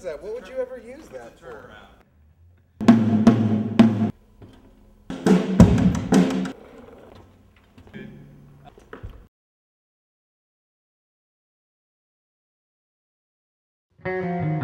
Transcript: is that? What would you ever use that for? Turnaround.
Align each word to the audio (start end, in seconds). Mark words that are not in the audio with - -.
is 0.00 0.04
that? 0.04 0.22
What 0.22 0.32
would 0.32 0.48
you 0.48 0.56
ever 0.56 0.78
use 0.78 1.08
that 1.08 1.38
for? 1.38 1.70
Turnaround. 14.02 14.59